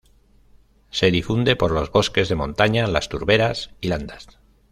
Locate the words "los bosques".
1.71-2.27